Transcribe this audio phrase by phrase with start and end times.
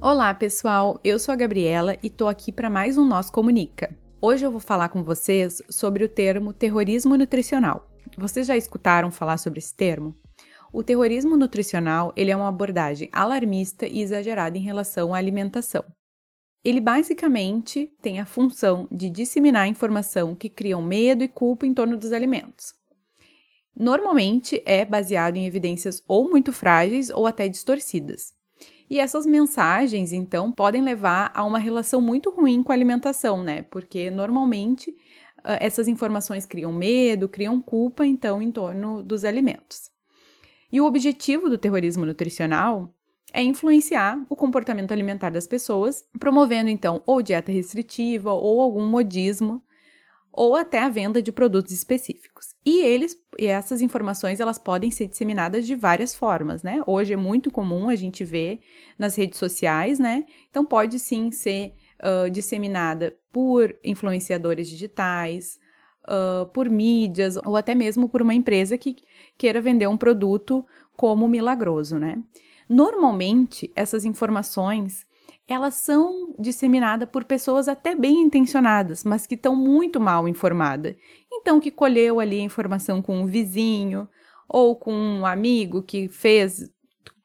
[0.00, 1.00] Olá, pessoal.
[1.02, 3.92] Eu sou a Gabriela e tô aqui para mais um Nós Comunica.
[4.22, 7.90] Hoje eu vou falar com vocês sobre o termo terrorismo nutricional.
[8.16, 10.14] Vocês já escutaram falar sobre esse termo?
[10.72, 15.84] O terrorismo nutricional, ele é uma abordagem alarmista e exagerada em relação à alimentação.
[16.64, 21.96] Ele basicamente tem a função de disseminar informação que criam medo e culpa em torno
[21.96, 22.72] dos alimentos.
[23.74, 28.37] Normalmente é baseado em evidências ou muito frágeis ou até distorcidas.
[28.90, 33.62] E essas mensagens, então, podem levar a uma relação muito ruim com a alimentação, né?
[33.62, 34.96] Porque normalmente
[35.44, 39.90] essas informações criam medo, criam culpa, então, em torno dos alimentos.
[40.70, 42.92] E o objetivo do terrorismo nutricional
[43.32, 49.62] é influenciar o comportamento alimentar das pessoas, promovendo, então, ou dieta restritiva ou algum modismo
[50.38, 52.54] ou até a venda de produtos específicos.
[52.64, 56.80] E eles e essas informações elas podem ser disseminadas de várias formas, né?
[56.86, 58.60] Hoje é muito comum a gente ver
[58.96, 60.24] nas redes sociais, né?
[60.48, 65.58] Então pode sim ser uh, disseminada por influenciadores digitais,
[66.04, 68.94] uh, por mídias ou até mesmo por uma empresa que
[69.36, 70.64] queira vender um produto
[70.96, 72.16] como milagroso, né?
[72.68, 75.04] Normalmente essas informações
[75.48, 80.94] elas são disseminadas por pessoas até bem intencionadas, mas que estão muito mal informadas.
[81.32, 84.06] Então, que colheu ali a informação com um vizinho
[84.46, 86.70] ou com um amigo que fez,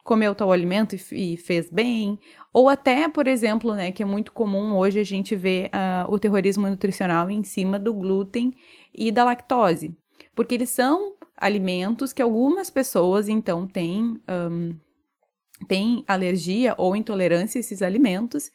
[0.05, 2.17] comeu tal alimento e, e fez bem,
[2.53, 6.17] ou até, por exemplo, né, que é muito comum hoje a gente ver uh, o
[6.17, 8.53] terrorismo nutricional em cima do glúten
[8.93, 9.97] e da lactose,
[10.33, 14.75] porque eles são alimentos que algumas pessoas então têm um,
[15.63, 18.51] tem alergia ou intolerância a esses alimentos.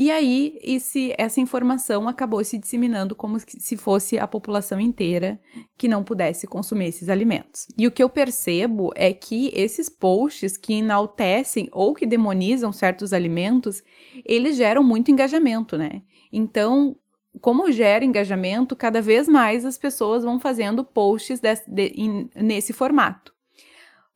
[0.00, 5.40] E aí, esse, essa informação acabou se disseminando como se fosse a população inteira
[5.76, 7.66] que não pudesse consumir esses alimentos.
[7.76, 13.12] E o que eu percebo é que esses posts que enaltecem ou que demonizam certos
[13.12, 13.82] alimentos,
[14.24, 16.02] eles geram muito engajamento, né?
[16.32, 16.94] Então,
[17.40, 23.34] como gera engajamento, cada vez mais as pessoas vão fazendo posts de, in, nesse formato.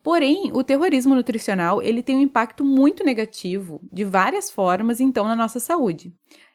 [0.03, 5.37] Porém, o terrorismo nutricional ele tem um impacto muito negativo de várias formas, então, na
[5.37, 6.13] nossa saúde.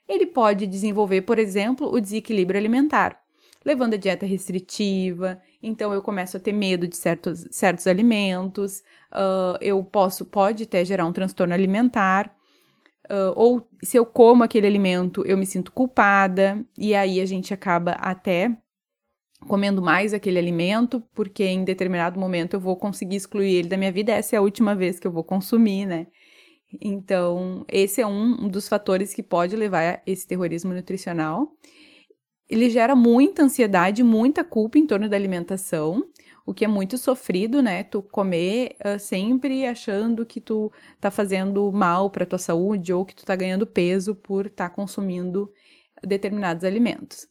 [0.08, 3.20] Ele pode desenvolver, por exemplo, o desequilíbrio alimentar,
[3.64, 8.80] levando a dieta restritiva, então eu começo a ter medo de certos, certos alimentos,
[9.12, 12.34] uh, eu posso, pode até gerar um transtorno alimentar,
[13.10, 17.54] uh, ou se eu como aquele alimento, eu me sinto culpada, e aí a gente
[17.54, 18.58] acaba até
[19.48, 23.92] comendo mais aquele alimento, porque em determinado momento eu vou conseguir excluir ele da minha
[23.92, 26.08] vida, essa é a última vez que eu vou consumir, né?
[26.82, 31.52] Então, esse é um, dos fatores que pode levar a esse terrorismo nutricional.
[32.50, 36.04] Ele gera muita ansiedade, muita culpa em torno da alimentação,
[36.46, 37.84] o que é muito sofrido, né?
[37.84, 43.16] Tu comer uh, sempre achando que tu tá fazendo mal para tua saúde ou que
[43.16, 45.52] tu tá ganhando peso por estar tá consumindo
[46.06, 47.28] determinados alimentos.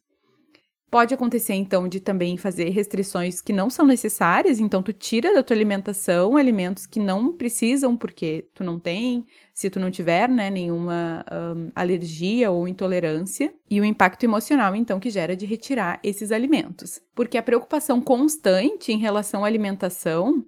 [0.96, 5.42] Pode acontecer, então, de também fazer restrições que não são necessárias, então tu tira da
[5.42, 10.48] tua alimentação alimentos que não precisam, porque tu não tem, se tu não tiver, né,
[10.48, 16.32] nenhuma um, alergia ou intolerância, e o impacto emocional, então, que gera de retirar esses
[16.32, 16.98] alimentos.
[17.14, 20.46] Porque a preocupação constante em relação à alimentação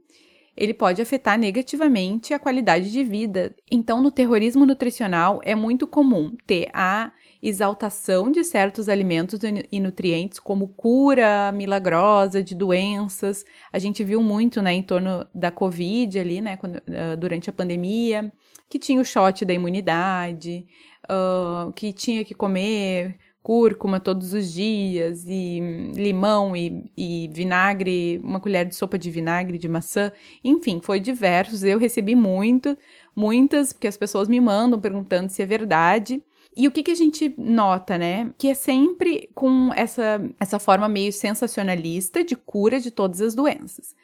[0.56, 3.54] ele pode afetar negativamente a qualidade de vida.
[3.70, 7.12] Então, no terrorismo nutricional, é muito comum ter a
[7.42, 9.40] exaltação de certos alimentos
[9.70, 13.44] e nutrientes como cura milagrosa de doenças.
[13.72, 17.52] A gente viu muito, né, em torno da Covid ali, né, quando, uh, durante a
[17.52, 18.32] pandemia,
[18.68, 20.66] que tinha o shot da imunidade,
[21.04, 23.18] uh, que tinha que comer
[23.48, 25.58] cúrcuma todos os dias, e
[25.94, 30.12] limão e, e, vinagre, uma colher de sopa de vinagre de maçã,
[30.44, 31.62] enfim, foi diversos.
[31.62, 32.76] Eu recebi muito,
[33.16, 36.22] muitas, porque as pessoas me mandam perguntando se é verdade.
[36.56, 38.32] E o que, que a gente nota, né?
[38.36, 43.94] Que é sempre com essa, essa forma meio sensacionalista de cura de todas as doenças.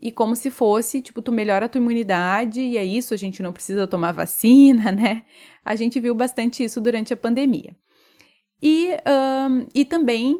[0.00, 3.42] E como se fosse, tipo, tu melhora a tua imunidade e é isso, a gente
[3.42, 5.24] não precisa tomar vacina, né?
[5.64, 7.74] A gente viu bastante isso durante a pandemia.
[8.62, 8.90] E,
[9.48, 10.38] um, e também,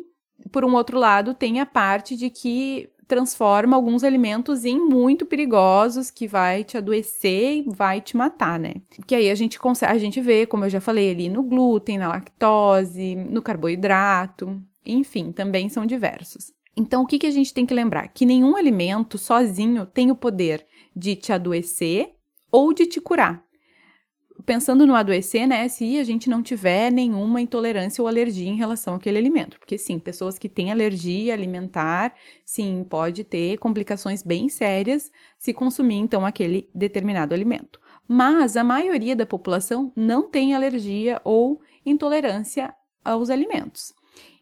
[0.52, 6.10] por um outro lado, tem a parte de que transforma alguns alimentos em muito perigosos
[6.10, 8.74] que vai te adoecer e vai te matar, né?
[9.06, 11.98] Que aí a gente consegue, a gente vê, como eu já falei ali, no glúten,
[11.98, 16.52] na lactose, no carboidrato, enfim, também são diversos.
[16.76, 18.08] Então, o que, que a gente tem que lembrar?
[18.08, 22.10] Que nenhum alimento sozinho tem o poder de te adoecer
[22.50, 23.45] ou de te curar
[24.44, 28.94] pensando no adoecer, né, se a gente não tiver nenhuma intolerância ou alergia em relação
[28.94, 29.58] àquele alimento.
[29.58, 35.96] Porque sim, pessoas que têm alergia alimentar, sim, pode ter complicações bem sérias se consumir
[35.96, 37.80] então aquele determinado alimento.
[38.08, 42.74] Mas a maioria da população não tem alergia ou intolerância
[43.04, 43.94] aos alimentos.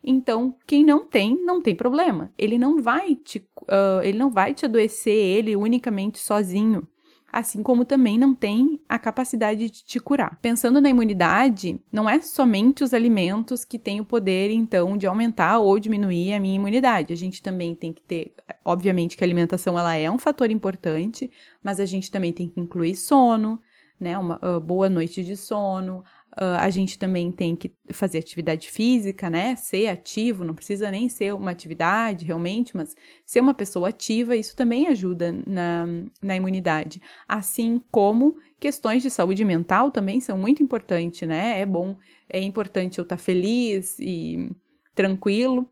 [0.03, 2.31] Então, quem não tem, não tem problema.
[2.37, 6.87] Ele não vai te, uh, ele não vai te adoecer ele unicamente sozinho
[7.35, 10.39] assim como também não tem a capacidade de te curar.
[10.41, 15.59] Pensando na imunidade, não é somente os alimentos que têm o poder, então, de aumentar
[15.59, 17.13] ou diminuir a minha imunidade.
[17.13, 18.33] A gente também tem que ter,
[18.65, 21.29] obviamente, que a alimentação ela é um fator importante,
[21.61, 23.61] mas a gente também tem que incluir sono,
[23.99, 26.05] né, uma uh, boa noite de sono,
[26.37, 29.55] Uh, a gente também tem que fazer atividade física, né?
[29.55, 34.57] Ser ativo, não precisa nem ser uma atividade realmente, mas ser uma pessoa ativa, isso
[34.57, 35.87] também ajuda na,
[36.21, 37.01] na imunidade.
[37.29, 41.61] Assim como questões de saúde mental também são muito importantes, né?
[41.61, 41.97] É bom,
[42.29, 44.51] é importante eu estar feliz e
[44.93, 45.71] tranquilo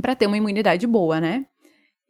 [0.00, 1.46] para ter uma imunidade boa, né?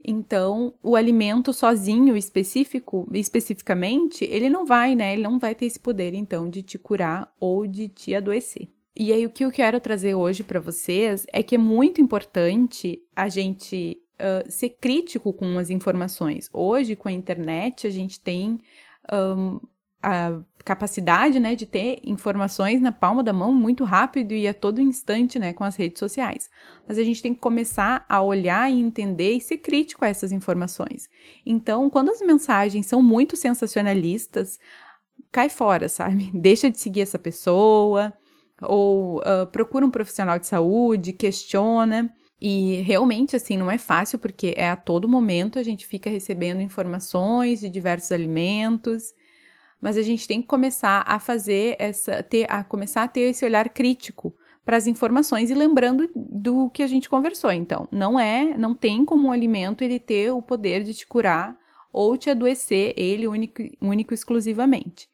[0.04, 5.12] Então, o alimento sozinho, específico, especificamente, ele não vai, né?
[5.12, 8.68] Ele não vai ter esse poder, então, de te curar ou de te adoecer.
[8.96, 13.00] E aí, o que eu quero trazer hoje para vocês é que é muito importante
[13.14, 16.48] a gente uh, ser crítico com as informações.
[16.52, 18.58] Hoje, com a internet, a gente tem
[19.12, 19.60] um,
[20.02, 24.82] a capacidade, né, de ter informações na palma da mão muito rápido e a todo
[24.82, 26.50] instante, né, com as redes sociais.
[26.86, 30.30] Mas a gente tem que começar a olhar e entender e ser crítico a essas
[30.30, 31.08] informações.
[31.46, 34.58] Então, quando as mensagens são muito sensacionalistas,
[35.32, 36.30] cai fora, sabe?
[36.36, 38.12] Deixa de seguir essa pessoa
[38.60, 42.12] ou uh, procura um profissional de saúde, questiona.
[42.38, 46.60] E realmente, assim, não é fácil, porque é a todo momento a gente fica recebendo
[46.60, 49.14] informações de diversos alimentos
[49.80, 53.44] mas a gente tem que começar a fazer essa, ter, a começar a ter esse
[53.44, 54.34] olhar crítico
[54.64, 57.50] para as informações e lembrando do que a gente conversou.
[57.50, 61.56] Então, não é, não tem como um alimento ele ter o poder de te curar
[61.92, 65.08] ou te adoecer ele único, único exclusivamente.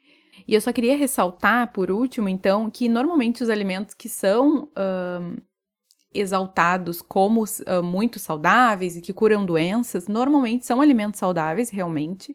[0.47, 5.41] E eu só queria ressaltar, por último, então, que normalmente os alimentos que são uh,
[6.13, 12.35] exaltados como uh, muito saudáveis e que curam doenças, normalmente são alimentos saudáveis, realmente,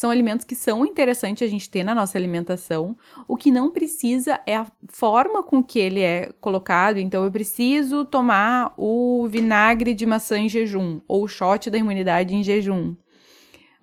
[0.00, 2.96] são alimentos que são interessantes a gente ter na nossa alimentação.
[3.28, 6.96] O que não precisa é a forma com que ele é colocado.
[6.96, 12.34] Então, eu preciso tomar o vinagre de maçã em jejum, ou o shot da imunidade
[12.34, 12.96] em jejum,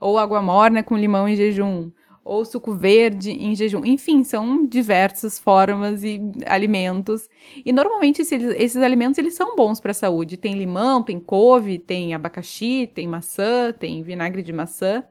[0.02, 1.92] ou água morna com limão em jejum,
[2.26, 3.86] ou suco verde em jejum.
[3.86, 7.30] Enfim, são diversas formas e alimentos.
[7.64, 10.36] E normalmente esses, esses alimentos eles são bons para a saúde.
[10.36, 15.04] Tem limão, tem couve, tem abacaxi, tem maçã, tem vinagre de maçã.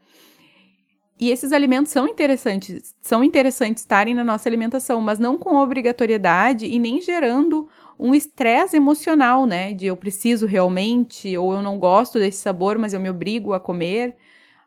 [1.18, 6.66] E esses alimentos são interessantes, são interessantes estarem na nossa alimentação, mas não com obrigatoriedade
[6.66, 7.68] e nem gerando
[7.98, 9.72] um estresse emocional, né?
[9.72, 13.60] De eu preciso realmente, ou eu não gosto desse sabor, mas eu me obrigo a
[13.60, 14.14] comer,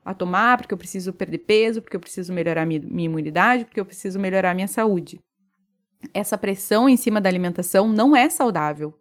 [0.03, 3.79] a tomar, porque eu preciso perder peso, porque eu preciso melhorar minha, minha imunidade, porque
[3.79, 5.19] eu preciso melhorar minha saúde.
[6.13, 8.97] Essa pressão em cima da alimentação não é saudável.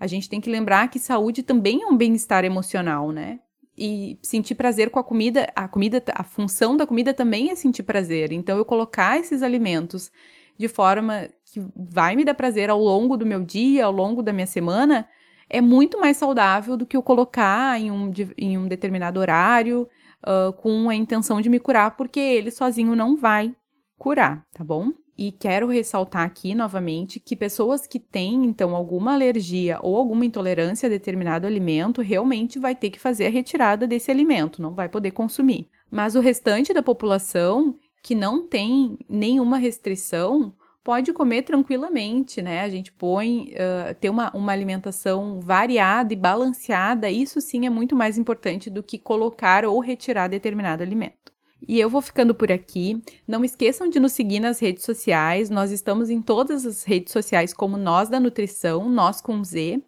[0.00, 3.38] A gente tem que lembrar que saúde também é um bem-estar emocional, né?
[3.76, 7.82] E sentir prazer com a comida, a comida, a função da comida também é sentir
[7.82, 8.32] prazer.
[8.32, 10.10] Então eu colocar esses alimentos
[10.56, 14.32] de forma que vai me dar prazer ao longo do meu dia, ao longo da
[14.32, 15.08] minha semana,
[15.48, 19.88] é muito mais saudável do que eu colocar em um, em um determinado horário
[20.22, 23.54] uh, com a intenção de me curar, porque ele sozinho não vai
[23.98, 24.92] curar, tá bom?
[25.16, 30.86] E quero ressaltar aqui novamente que pessoas que têm, então, alguma alergia ou alguma intolerância
[30.86, 35.12] a determinado alimento realmente vai ter que fazer a retirada desse alimento, não vai poder
[35.12, 35.68] consumir.
[35.90, 40.52] Mas o restante da população que não tem nenhuma restrição
[40.84, 42.60] pode comer tranquilamente, né?
[42.60, 47.96] A gente põe, uh, ter uma, uma alimentação variada e balanceada, isso sim é muito
[47.96, 51.32] mais importante do que colocar ou retirar determinado alimento.
[51.66, 53.02] E eu vou ficando por aqui.
[53.26, 55.50] Não esqueçam de nos seguir nas redes sociais.
[55.50, 59.82] Nós estamos em todas as redes sociais como Nós da Nutrição, Nós com Z.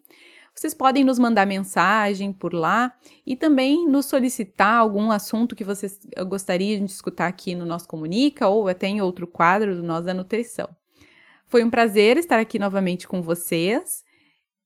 [0.53, 2.91] Vocês podem nos mandar mensagem por lá
[3.23, 8.47] e também nos solicitar algum assunto que vocês gostariam de escutar aqui no Nosso Comunica
[8.47, 10.67] ou até em outro quadro do Nós da Nutrição.
[11.47, 14.03] Foi um prazer estar aqui novamente com vocês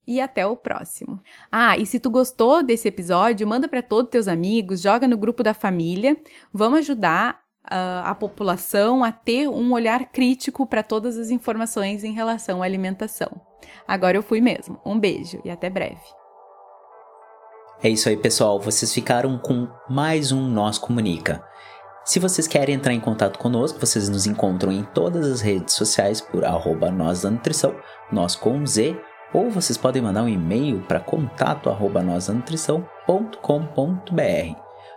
[0.06, 1.20] e até o próximo.
[1.50, 5.42] Ah, e se tu gostou desse episódio, manda para todos teus amigos, joga no grupo
[5.42, 6.16] da família.
[6.52, 12.12] Vamos ajudar uh, a população a ter um olhar crítico para todas as informações em
[12.12, 13.40] relação à alimentação.
[13.86, 14.80] Agora eu fui mesmo.
[14.84, 16.00] Um beijo e até breve.
[17.82, 18.60] É isso aí, pessoal.
[18.60, 21.44] Vocês ficaram com mais um Nós Comunica.
[22.04, 26.20] Se vocês querem entrar em contato conosco, vocês nos encontram em todas as redes sociais
[26.20, 27.76] por arroba nós da nutrição,
[28.10, 29.00] nós com Z,
[29.32, 32.02] ou vocês podem mandar um e-mail para contato arroba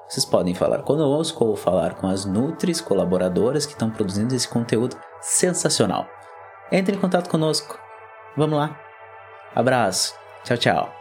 [0.07, 4.95] Vocês podem falar conosco ou falar com as Nutris colaboradoras que estão produzindo esse conteúdo
[5.21, 6.07] sensacional.
[6.71, 7.79] Entre em contato conosco.
[8.37, 8.79] Vamos lá.
[9.55, 10.13] Abraço.
[10.43, 10.94] Tchau, tchau.